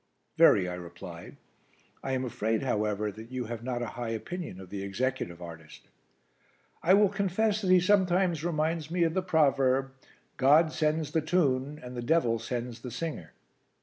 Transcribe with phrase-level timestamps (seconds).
[0.35, 1.37] "Very," I replied.
[2.03, 5.89] "I am afraid, however, that you have not a high opinion of the executive artist."
[6.81, 9.91] "I will confess that he sometimes reminds me of the proverb,
[10.37, 13.33] 'God sends the tune and the devil sends the singer.'"